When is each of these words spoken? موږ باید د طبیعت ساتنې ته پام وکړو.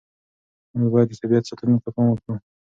موږ 0.77 0.89
باید 0.93 1.07
د 1.17 1.19
طبیعت 1.21 1.43
ساتنې 1.49 1.77
ته 1.83 1.89
پام 1.95 2.07
وکړو. 2.09 2.35